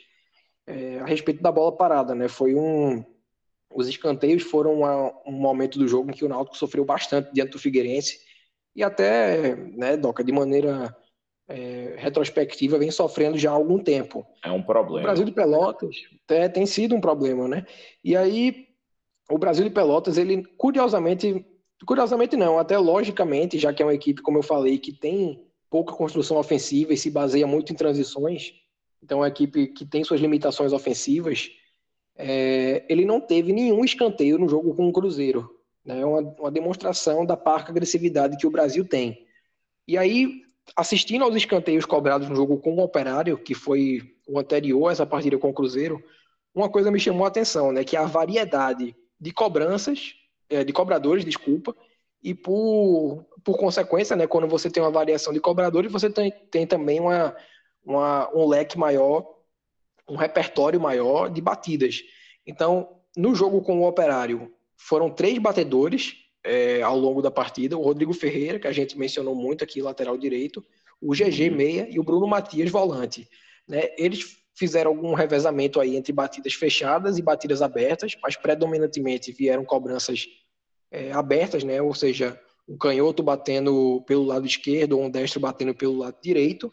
[0.68, 3.04] é, a respeito da bola parada, né, foi um,
[3.70, 7.52] os escanteios foram uma, um momento do jogo em que o Náutico sofreu bastante diante
[7.52, 8.20] do Figueirense,
[8.76, 10.96] e até, né, Doca, de maneira
[11.48, 14.26] é, retrospectiva, vem sofrendo já há algum tempo.
[14.44, 15.02] É um problema.
[15.02, 15.96] O Brasil de Pelotas
[16.28, 17.66] é, tem sido um problema, né?
[18.04, 18.68] E aí,
[19.30, 21.46] o Brasil de Pelotas, ele, curiosamente,
[21.84, 25.94] curiosamente não, até logicamente, já que é uma equipe, como eu falei, que tem pouca
[25.94, 28.54] construção ofensiva e se baseia muito em transições,
[29.02, 31.50] então é uma equipe que tem suas limitações ofensivas,
[32.16, 35.50] é, ele não teve nenhum escanteio no jogo com o Cruzeiro.
[35.86, 39.26] É né, uma, uma demonstração da parca agressividade que o Brasil tem.
[39.88, 40.44] E aí,
[40.76, 45.06] assistindo aos escanteios cobrados no jogo com o Operário, que foi o anterior a essa
[45.06, 46.02] partida com o Cruzeiro,
[46.56, 47.84] uma coisa me chamou a atenção, né?
[47.84, 50.14] Que a variedade de cobranças,
[50.62, 51.76] de cobradores, desculpa,
[52.24, 56.66] e por, por consequência, né, quando você tem uma variação de cobradores, você tem, tem
[56.66, 57.36] também uma,
[57.86, 59.28] uma, um leque maior,
[60.08, 62.02] um repertório maior de batidas.
[62.46, 67.82] Então, no jogo com o Operário, foram três batedores é, ao longo da partida: o
[67.82, 70.64] Rodrigo Ferreira, que a gente mencionou muito aqui, lateral direito,
[71.02, 71.56] o GG uhum.
[71.56, 73.28] meia e o Bruno Matias, volante.
[73.68, 73.90] Né?
[73.98, 80.28] Eles fizeram algum revezamento aí entre batidas fechadas e batidas abertas, mas predominantemente vieram cobranças
[80.94, 81.82] é, abertas, né?
[81.82, 86.72] Ou seja, um canhoto batendo pelo lado esquerdo ou um destro batendo pelo lado direito.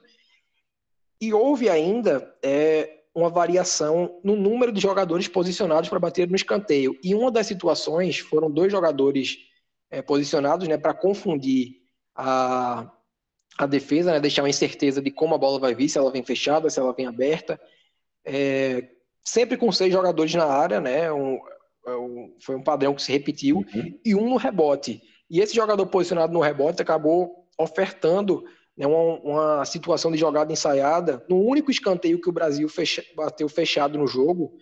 [1.18, 6.96] E houve ainda é, uma variação no número de jogadores posicionados para bater no escanteio.
[7.02, 9.38] E uma das situações foram dois jogadores
[9.90, 11.80] é, posicionados né, para confundir
[12.14, 12.90] a,
[13.58, 16.22] a defesa, né, deixar uma incerteza de como a bola vai vir, se ela vem
[16.22, 17.60] fechada, se ela vem aberta.
[18.24, 18.90] É,
[19.24, 21.38] sempre com seis jogadores na área, né, um,
[22.40, 23.98] foi um padrão que se repetiu, uhum.
[24.04, 25.00] e um no rebote.
[25.30, 28.44] E esse jogador posicionado no rebote acabou ofertando
[28.76, 33.48] né, uma, uma, situação de jogada ensaiada no único escanteio que o Brasil fecha, bateu
[33.48, 34.52] fechado no jogo.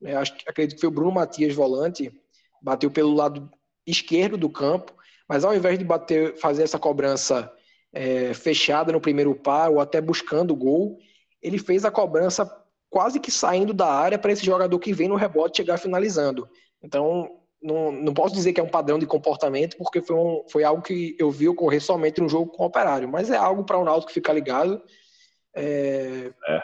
[0.00, 0.14] Né,
[0.46, 2.12] acredito que foi o Bruno Matias, volante,
[2.60, 3.50] bateu pelo lado
[3.86, 4.94] esquerdo do campo,
[5.28, 7.50] mas ao invés de bater, fazer essa cobrança
[7.92, 10.98] é, fechada no primeiro par ou até buscando o gol,
[11.40, 12.50] ele fez a cobrança
[12.90, 16.48] quase que saindo da área para esse jogador que vem no rebote chegar finalizando.
[16.82, 17.30] Então,
[17.62, 20.82] não, não posso dizer que é um padrão de comportamento, porque foi, um, foi algo
[20.82, 23.84] que eu vi ocorrer somente no jogo com o Operário, mas é algo para o
[23.84, 24.80] Náutico ficar ligado.
[25.54, 26.62] É, é.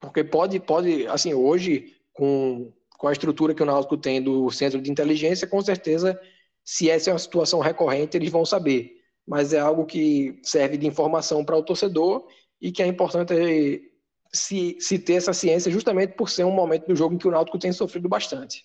[0.00, 4.80] Porque pode, pode, assim, hoje, com, com a estrutura que o Náutico tem do centro
[4.80, 6.18] de inteligência, com certeza,
[6.64, 8.92] se essa é uma situação recorrente, eles vão saber.
[9.26, 12.26] Mas é algo que serve de informação para o torcedor
[12.60, 13.90] e que é importante
[14.32, 17.30] se, se ter essa ciência justamente por ser um momento do jogo em que o
[17.30, 18.62] Náutico tem sofrido bastante.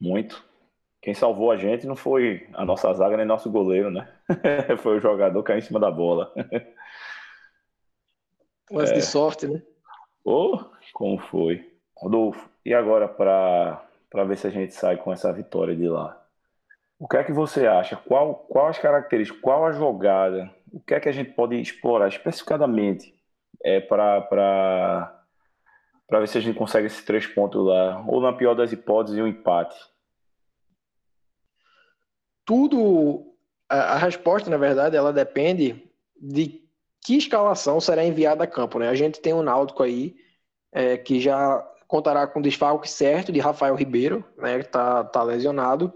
[0.00, 0.44] Muito.
[1.00, 4.08] Quem salvou a gente não foi a nossa zaga nem nosso goleiro, né?
[4.78, 6.32] foi o jogador que caiu em cima da bola.
[8.70, 8.96] Lance é...
[8.96, 9.62] de sorte, né?
[10.24, 10.58] Oh,
[10.94, 11.70] como foi.
[11.96, 16.20] Rodolfo, e agora para ver se a gente sai com essa vitória de lá?
[16.98, 17.96] O que é que você acha?
[17.96, 20.50] Qual, qual as características, qual a jogada?
[20.72, 23.14] O que é que a gente pode explorar especificadamente
[23.62, 25.13] é, para
[26.10, 28.04] ver se a gente consegue esses três pontos lá?
[28.06, 29.76] Ou, na pior das hipóteses, um empate?
[32.44, 33.34] tudo
[33.68, 35.82] a, a, resposta, na verdade, ela depende
[36.16, 36.62] de
[37.04, 38.88] que escalação será enviada a campo, né?
[38.88, 40.16] A gente tem um Náutico aí
[40.72, 44.58] é, que já contará com desfalque certo de Rafael Ribeiro, né?
[44.58, 45.92] Que tá, tá lesionado.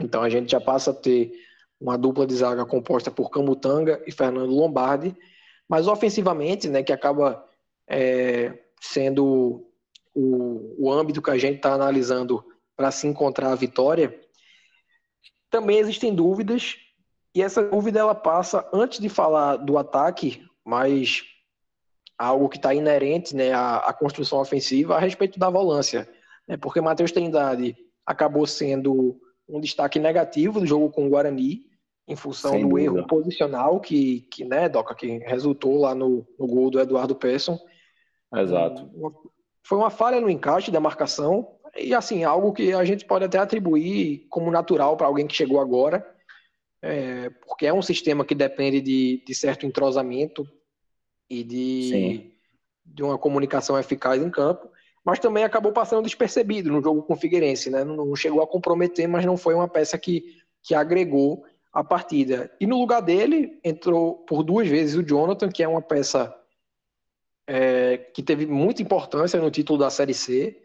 [0.00, 1.32] Então a gente já passa a ter
[1.80, 5.14] uma dupla de zaga composta por Camutanga e Fernando Lombardi,
[5.68, 6.82] mas ofensivamente, né?
[6.82, 7.44] Que acaba
[7.88, 8.52] é,
[8.86, 9.66] sendo
[10.14, 12.44] o, o âmbito que a gente está analisando
[12.76, 14.18] para se encontrar a vitória
[15.50, 16.76] também existem dúvidas,
[17.34, 21.22] e essa dúvida ela passa antes de falar do ataque, mas
[22.18, 26.08] algo que está inerente né, à, à, construção ofensiva a respeito da volância.
[26.48, 31.66] Né, porque Matheus Trindade acabou sendo um destaque negativo do jogo com o Guarani,
[32.08, 32.86] em função Sem do dúvida.
[32.86, 37.58] erro posicional que, que, né, Doca, que resultou lá no, no gol do Eduardo Persson.
[38.36, 38.90] Exato.
[39.62, 43.38] Foi uma falha no encaixe da marcação, e assim, algo que a gente pode até
[43.38, 46.06] atribuir como natural para alguém que chegou agora,
[46.82, 50.46] é, porque é um sistema que depende de, de certo entrosamento
[51.28, 52.30] e de,
[52.84, 54.70] de uma comunicação eficaz em campo,
[55.04, 57.84] mas também acabou passando despercebido no jogo com o Figueirense, né?
[57.84, 62.50] Não, não chegou a comprometer, mas não foi uma peça que, que agregou a partida.
[62.60, 66.34] E no lugar dele entrou por duas vezes o Jonathan, que é uma peça
[67.46, 70.62] é, que teve muita importância no título da Série C,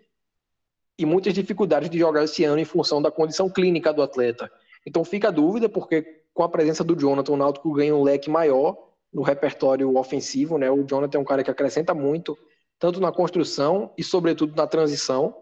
[1.01, 4.51] e muitas dificuldades de jogar esse ano em função da condição clínica do atleta.
[4.85, 8.29] Então fica a dúvida, porque com a presença do Jonathan, o Náutico ganha um leque
[8.29, 8.77] maior
[9.11, 10.69] no repertório ofensivo, né?
[10.69, 12.37] O Jonathan é um cara que acrescenta muito,
[12.79, 15.35] tanto na construção e, sobretudo, na transição.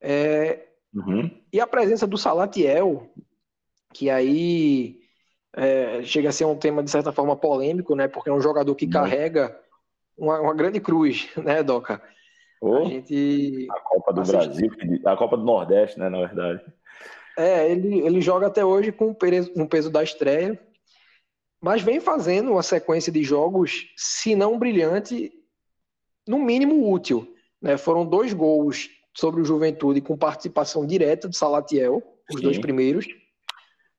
[0.00, 0.66] É...
[0.94, 1.30] Uhum.
[1.52, 3.10] E a presença do Salatiel,
[3.92, 5.00] que aí
[5.54, 8.08] é, chega a ser um tema, de certa forma, polêmico, né?
[8.08, 8.92] Porque é um jogador que uhum.
[8.92, 9.58] carrega
[10.16, 12.02] uma, uma grande cruz, né, Doca?
[12.60, 13.66] Oh, a, gente...
[13.70, 14.36] a Copa do assiste...
[14.36, 16.64] Brasil, a Copa do Nordeste, né, na verdade.
[17.38, 20.58] É, ele, ele joga até hoje com o peso, com o peso da estreia,
[21.60, 25.32] mas vem fazendo uma sequência de jogos, se não brilhante,
[26.26, 27.34] no mínimo útil.
[27.60, 27.76] Né?
[27.76, 32.42] Foram dois gols sobre o Juventude com participação direta do Salatiel, os Sim.
[32.42, 33.06] dois primeiros.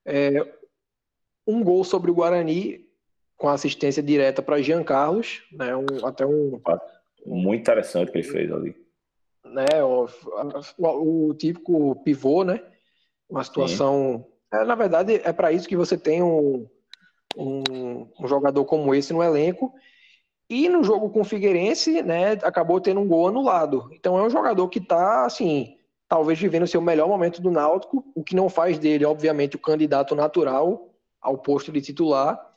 [0.04, 0.44] É,
[1.46, 2.87] um gol sobre o Guarani
[3.38, 5.74] com assistência direta para Jean Carlos, né?
[5.74, 6.60] um, até um,
[7.24, 8.76] muito interessante que ele fez ali.
[9.44, 10.06] Né, o,
[10.76, 12.60] o, o típico pivô, né?
[13.30, 14.26] Uma situação.
[14.52, 16.66] É, na verdade, é para isso que você tem um,
[17.36, 17.62] um,
[18.20, 19.72] um, jogador como esse no elenco.
[20.50, 23.88] E no jogo com o Figueirense, né, acabou tendo um gol anulado.
[23.92, 25.76] Então é um jogador que está, assim,
[26.08, 29.60] talvez vivendo o seu melhor momento do Náutico, o que não faz dele, obviamente, o
[29.60, 32.47] candidato natural ao posto de titular.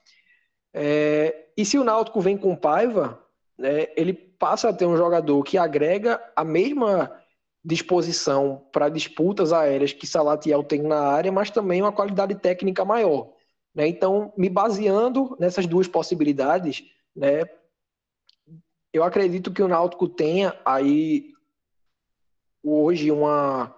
[0.74, 3.22] É, e se o Náutico vem com Paiva,
[3.58, 7.12] né, ele passa a ter um jogador que agrega a mesma
[7.64, 13.34] disposição para disputas aéreas que Salatiel tem na área, mas também uma qualidade técnica maior.
[13.74, 13.88] Né?
[13.88, 16.84] Então, me baseando nessas duas possibilidades,
[17.16, 17.44] né,
[18.94, 21.32] eu acredito que o Náutico tenha aí
[22.64, 23.76] hoje uma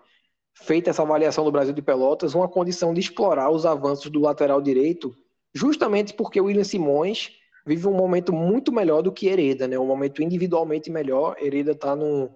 [0.56, 4.62] feita essa avaliação do Brasil de Pelotas, uma condição de explorar os avanços do lateral
[4.62, 5.16] direito,
[5.54, 7.32] justamente porque o William Simões
[7.66, 9.78] vive um momento muito melhor do que Hereda, né?
[9.78, 11.36] Um momento individualmente melhor.
[11.40, 12.30] Hereda está num,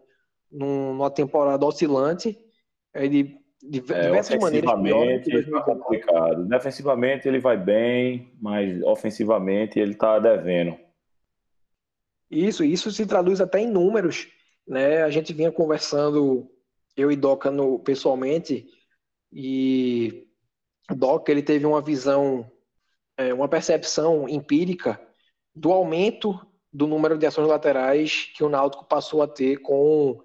[0.51, 2.37] num, numa temporada oscilante,
[2.93, 4.69] é de, é, diversas maneiras.
[4.69, 6.45] Ofensivamente ele está complicado.
[6.45, 10.77] Defensivamente ele vai bem, mas ofensivamente ele está devendo.
[12.29, 14.27] Isso, isso se traduz até em números,
[14.67, 15.03] né?
[15.03, 16.49] A gente vinha conversando
[16.95, 18.67] eu e Doca no, pessoalmente
[19.31, 20.27] e
[20.89, 22.49] Doca ele teve uma visão,
[23.17, 25.01] é, uma percepção empírica
[25.53, 26.39] do aumento
[26.71, 30.21] do número de ações laterais que o Náutico passou a ter com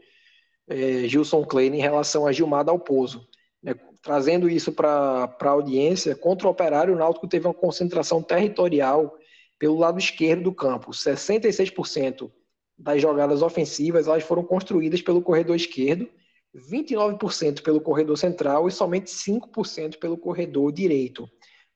[0.69, 3.27] é, Gilson Klein em relação a Gilmar Dalpozo.
[3.63, 3.75] Né?
[4.03, 9.17] Trazendo isso para a audiência, contra o Operário, o Náutico teve uma concentração territorial
[9.59, 10.91] pelo lado esquerdo do campo.
[10.91, 12.31] 66%
[12.77, 16.09] das jogadas ofensivas elas foram construídas pelo corredor esquerdo,
[16.55, 21.29] 29% pelo corredor central e somente 5% pelo corredor direito.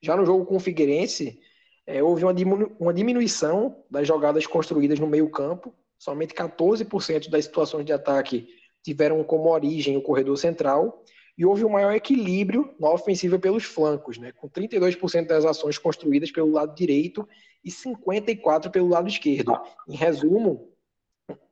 [0.07, 1.40] Já no jogo com o Figueirense,
[1.85, 7.47] é, houve uma, diminu uma diminuição das jogadas construídas no meio campo, somente 14% das
[7.47, 8.47] situações de ataque
[8.85, 11.03] tiveram como origem o corredor central,
[11.37, 16.31] e houve um maior equilíbrio na ofensiva pelos flancos, né, com 32% das ações construídas
[16.31, 17.29] pelo lado direito
[17.64, 19.59] e 54% pelo lado esquerdo.
[19.88, 20.69] Em resumo,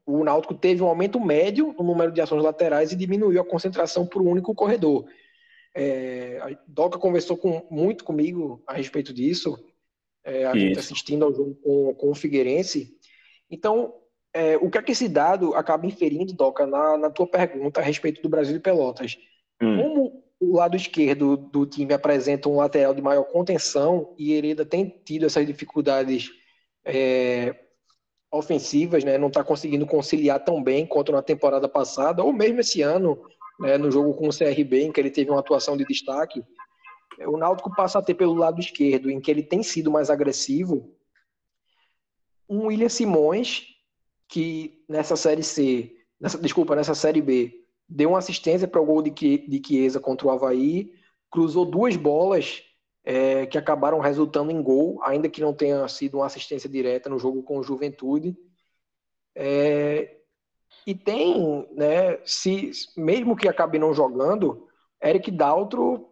[0.07, 4.07] o Náutico teve um aumento médio no número de ações laterais e diminuiu a concentração
[4.07, 5.07] por um único corredor.
[5.75, 9.59] É, a Doca conversou com, muito comigo a respeito disso,
[10.23, 10.59] é, a Isso.
[10.61, 12.97] gente assistindo ao jogo com, com o Figueirense.
[13.51, 13.93] Então,
[14.33, 17.83] é, o que é que esse dado acaba inferindo, Doca, na, na tua pergunta a
[17.83, 19.19] respeito do Brasil de Pelotas?
[19.61, 19.77] Hum.
[19.77, 25.01] Como o lado esquerdo do time apresenta um lateral de maior contenção e Hereda tem
[25.05, 26.31] tido essas dificuldades
[26.85, 27.55] é,
[28.31, 32.83] ofensivas, né, não está conseguindo conciliar tão bem quanto na temporada passada, ou mesmo esse
[32.83, 33.23] ano,
[33.61, 36.43] né, no jogo com o CRB, em que ele teve uma atuação de destaque,
[37.21, 40.95] o Náutico passa a ter pelo lado esquerdo, em que ele tem sido mais agressivo,
[42.49, 43.75] um William Simões
[44.29, 49.03] que nessa série C, nessa, desculpa, nessa série B, deu uma assistência para o gol
[49.03, 50.93] de, de Chiesa contra o Havaí,
[51.31, 52.63] cruzou duas bolas
[53.05, 57.19] é, que acabaram resultando em gol, ainda que não tenha sido uma assistência direta no
[57.19, 58.37] jogo com o Juventude.
[59.35, 60.14] É,
[60.87, 64.69] e tem, né, se, mesmo que acabe não jogando,
[65.03, 66.09] Eric Daltro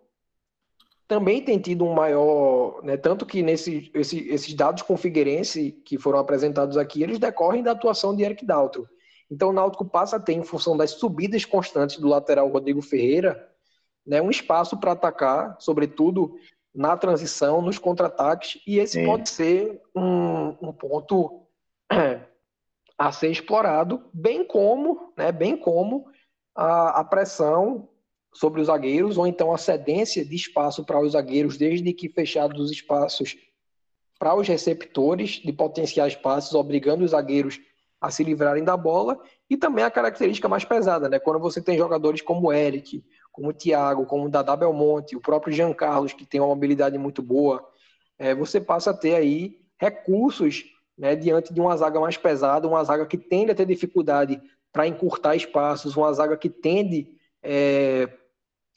[1.07, 5.99] também tem tido um maior, né, tanto que nesse, esse, esses dados com Figueirense que
[5.99, 8.89] foram apresentados aqui, eles decorrem da atuação de Eric Daltro.
[9.31, 13.49] Então o Náutico passa a ter, em função das subidas constantes do lateral Rodrigo Ferreira,
[14.07, 16.35] né, um espaço para atacar, sobretudo
[16.75, 19.07] na transição, nos contra-ataques, e esse Sim.
[19.07, 21.47] pode ser um, um ponto
[23.03, 26.07] a ser explorado, bem como, né, bem como
[26.55, 27.89] a, a pressão
[28.33, 32.61] sobre os zagueiros, ou então a cedência de espaço para os zagueiros, desde que fechados
[32.61, 33.37] os espaços
[34.21, 37.59] para os receptores de potenciais passes, obrigando os zagueiros
[38.01, 41.19] a se livrarem da bola, e também a característica mais pesada, né?
[41.19, 45.21] Quando você tem jogadores como o Eric, como o Thiago, como o Dada Belmonte, o
[45.21, 47.69] próprio Jean Carlos, que tem uma mobilidade muito boa,
[48.17, 50.65] é, você passa a ter aí recursos
[51.03, 54.41] né, diante de uma zaga mais pesada, uma zaga que tende a ter dificuldade
[54.73, 57.09] para encurtar espaços, uma zaga que tende
[57.43, 58.09] é,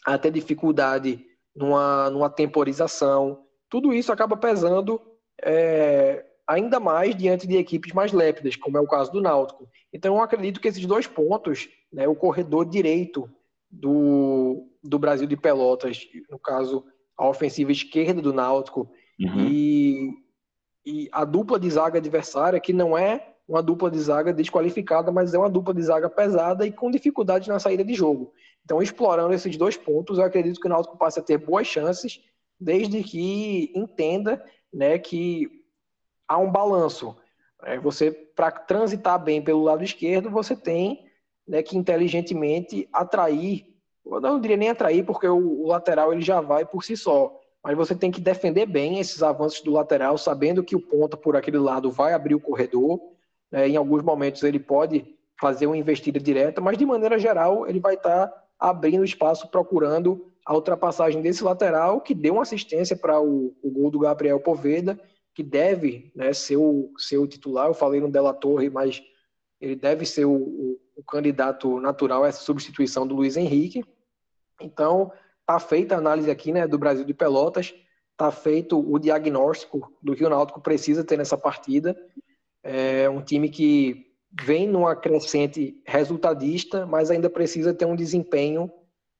[0.03, 1.23] a ter dificuldade
[1.55, 3.43] numa, numa temporização.
[3.69, 4.99] Tudo isso acaba pesando
[5.39, 9.69] é, ainda mais diante de equipes mais lépidas, como é o caso do Náutico.
[9.93, 13.29] Então, eu acredito que esses dois pontos, né, o corredor direito
[13.69, 16.83] do, do Brasil de Pelotas, no caso,
[17.15, 19.47] a ofensiva esquerda do Náutico, uhum.
[19.47, 19.84] e,
[20.85, 25.33] e a dupla de zaga adversária, que não é uma dupla de zaga desqualificada, mas
[25.33, 28.33] é uma dupla de zaga pesada e com dificuldade na saída de jogo.
[28.63, 32.21] Então, explorando esses dois pontos, eu acredito que o Náutico passe a ter boas chances,
[32.59, 35.49] desde que entenda né, que
[36.27, 37.15] há um balanço.
[37.63, 41.05] É, você, para transitar bem pelo lado esquerdo, você tem
[41.47, 43.75] né, que inteligentemente atrair
[44.05, 47.39] eu não diria nem atrair, porque o, o, lateral ele já vai por si só.
[47.65, 51.35] Mas você tem que defender bem esses avanços do lateral, sabendo que o ponta por
[51.35, 52.99] aquele lado vai abrir o corredor.
[53.51, 53.69] Né?
[53.69, 55.03] Em alguns momentos ele pode
[55.41, 60.31] fazer uma investida direta, mas de maneira geral ele vai estar tá abrindo espaço, procurando
[60.45, 64.99] a ultrapassagem desse lateral, que deu uma assistência para o, o, gol do Gabriel Poveda,
[65.33, 67.67] que deve né, ser, o, ser o titular.
[67.67, 69.01] Eu falei no Della Torre, mas
[69.59, 73.83] ele deve ser o, o, o candidato natural a essa substituição do Luiz Henrique.
[74.61, 75.11] Então,
[75.45, 77.73] está feita a análise aqui né, do Brasil de Pelotas,
[78.11, 81.95] está feito o diagnóstico do que o Náutico precisa ter nessa partida.
[82.63, 84.07] É um time que
[84.41, 88.71] vem numa crescente resultadista, mas ainda precisa ter um desempenho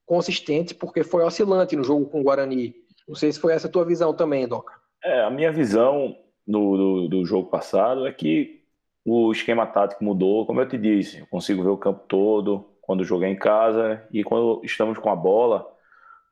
[0.05, 2.73] consistente, porque foi oscilante no jogo com o Guarani.
[3.07, 4.73] Não sei se foi essa a tua visão também, Doca.
[5.03, 8.63] É, a minha visão no, do, do jogo passado é que
[9.03, 13.03] o esquema tático mudou, como eu te disse, eu consigo ver o campo todo quando
[13.03, 15.74] joguei em casa e quando estamos com a bola,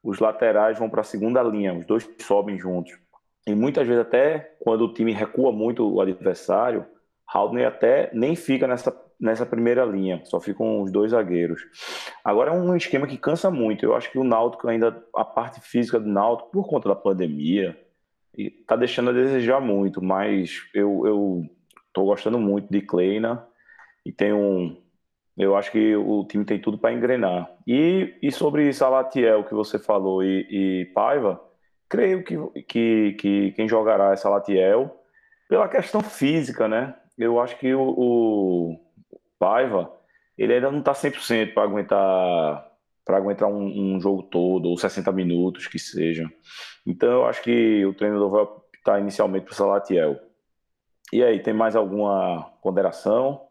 [0.03, 2.93] os laterais vão para a segunda linha, os dois sobem juntos.
[3.47, 6.85] E muitas vezes até quando o time recua muito o adversário,
[7.27, 11.61] Haldner até nem fica nessa, nessa primeira linha, só ficam os dois zagueiros.
[12.23, 13.85] Agora é um esquema que cansa muito.
[13.85, 17.77] Eu acho que o Náutico ainda, a parte física do Náutico, por conta da pandemia,
[18.37, 21.49] está deixando a desejar muito, mas eu, eu
[21.93, 23.47] Estou gostando muito de Kleina
[24.03, 24.81] e tem um.
[25.37, 27.49] Eu acho que o time tem tudo para engrenar.
[27.65, 31.41] E, e sobre Salatiel, que você falou, e, e Paiva,
[31.89, 34.99] creio que, que, que quem jogará é Salatiel
[35.49, 36.95] pela questão física, né?
[37.17, 38.79] Eu acho que o, o
[39.39, 39.91] Paiva,
[40.37, 42.69] ele ainda não está 100% para aguentar
[43.05, 46.31] para aguentar um, um, jogo todo, ou 60 minutos que seja.
[46.87, 50.17] Então eu acho que o treinador vai optar inicialmente para Salatiel.
[51.11, 53.41] E aí, tem mais alguma ponderação?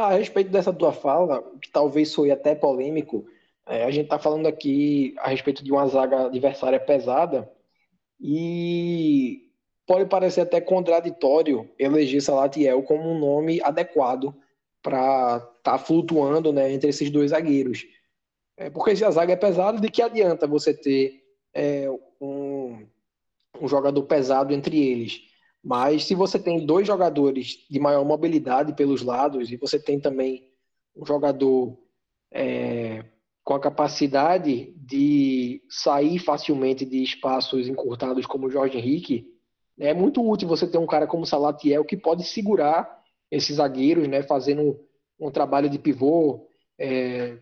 [0.00, 3.26] Ah, a respeito dessa tua fala, que talvez soe até polêmico,
[3.66, 7.50] é, a gente está falando aqui a respeito de uma zaga adversária pesada
[8.20, 9.50] e
[9.84, 14.32] pode parecer até contraditório eleger Salatiel como um nome adequado
[14.80, 17.84] para estar tá flutuando né, entre esses dois zagueiros.
[18.56, 21.90] É, porque se a zaga é pesada, de que adianta você ter é,
[22.20, 22.86] um,
[23.60, 25.27] um jogador pesado entre eles?
[25.62, 30.48] Mas se você tem dois jogadores de maior mobilidade pelos lados e você tem também
[30.96, 31.78] um jogador
[32.32, 33.04] é,
[33.44, 39.26] com a capacidade de sair facilmente de espaços encurtados como o Jorge Henrique,
[39.78, 42.98] é muito útil você ter um cara como Salatiel que pode segurar
[43.30, 46.48] esses zagueiros, né, fazendo um, um trabalho de pivô,
[46.78, 47.38] é,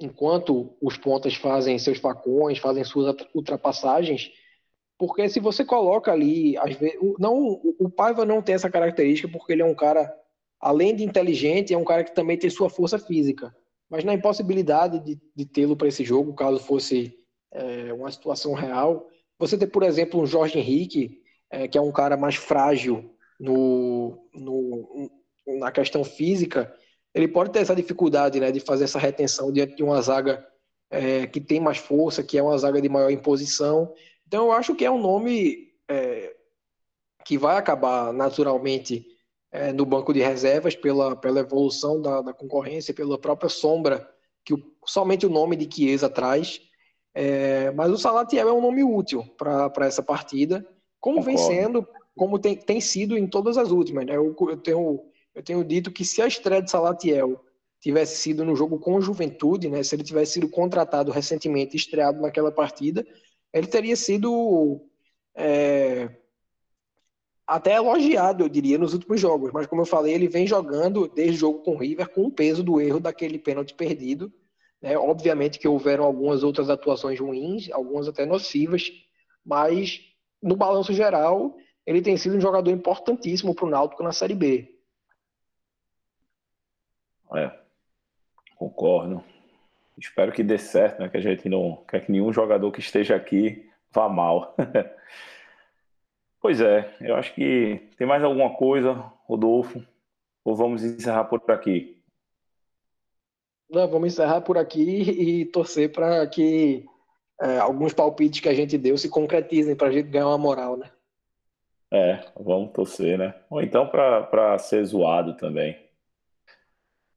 [0.00, 4.30] enquanto os pontas fazem seus facões, fazem suas ultrapassagens
[4.98, 9.52] porque se você coloca ali, às vezes, não, o Paiva não tem essa característica porque
[9.52, 10.12] ele é um cara,
[10.60, 13.54] além de inteligente, é um cara que também tem sua força física.
[13.88, 17.16] Mas na impossibilidade de, de tê-lo para esse jogo, caso fosse
[17.52, 21.92] é, uma situação real, você ter, por exemplo, um Jorge Henrique, é, que é um
[21.92, 25.10] cara mais frágil no, no,
[25.58, 26.74] na questão física,
[27.14, 30.44] ele pode ter essa dificuldade né, de fazer essa retenção diante de uma zaga
[30.90, 33.92] é, que tem mais força, que é uma zaga de maior imposição.
[34.28, 36.36] Então, eu acho que é um nome é,
[37.24, 39.06] que vai acabar naturalmente
[39.50, 44.06] é, no banco de reservas pela, pela evolução da, da concorrência, pela própria sombra
[44.44, 46.60] que o, somente o nome de Chiesa traz.
[47.14, 50.58] É, mas o Salatiel é um nome útil para essa partida,
[51.00, 51.38] como Concordo.
[51.38, 54.04] vem sendo, como tem, tem sido em todas as últimas.
[54.04, 54.14] Né?
[54.14, 57.42] Eu, eu, tenho, eu tenho dito que se a estreia de Salatiel
[57.80, 62.52] tivesse sido no jogo com Juventude, né, se ele tivesse sido contratado recentemente, estreado naquela
[62.52, 63.06] partida,
[63.52, 64.80] ele teria sido
[65.34, 66.08] é,
[67.46, 69.50] até elogiado, eu diria, nos últimos jogos.
[69.52, 72.30] Mas, como eu falei, ele vem jogando desde o jogo com o River com o
[72.30, 74.32] peso do erro daquele pênalti perdido.
[74.82, 74.96] Né?
[74.98, 78.90] Obviamente que houveram algumas outras atuações ruins, algumas até nocivas,
[79.44, 80.00] mas
[80.42, 84.74] no balanço geral, ele tem sido um jogador importantíssimo para o Náutico na Série B.
[87.34, 87.50] É,
[88.56, 89.24] concordo.
[89.98, 91.08] Espero que dê certo, né?
[91.08, 94.54] Que a gente não quer que nenhum jogador que esteja aqui vá mal.
[96.40, 99.84] pois é, eu acho que tem mais alguma coisa, Rodolfo?
[100.44, 102.00] Ou vamos encerrar por aqui?
[103.68, 106.86] Não, vamos encerrar por aqui e torcer para que
[107.40, 110.76] é, alguns palpites que a gente deu se concretizem para a gente ganhar uma moral,
[110.76, 110.90] né?
[111.90, 113.34] É, vamos torcer, né?
[113.50, 115.76] Ou então para ser zoado também.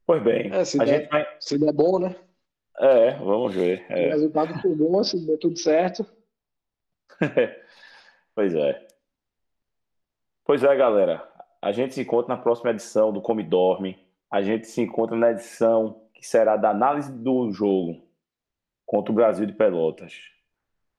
[0.04, 1.26] Pois bem, é, se, a der, gente vai...
[1.38, 2.14] se der bom, né?
[2.78, 3.84] É, vamos ver.
[3.88, 4.08] É.
[4.08, 6.06] O resultado foi bom, se deu tudo certo.
[8.34, 8.86] pois é.
[10.44, 11.28] Pois é, galera.
[11.60, 13.98] A gente se encontra na próxima edição do Come Dorme.
[14.30, 18.00] A gente se encontra na edição que que será da análise do jogo
[18.86, 20.14] contra o Brasil de Pelotas.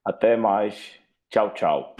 [0.03, 0.99] Até mais.
[1.29, 1.95] Tchau, tchau.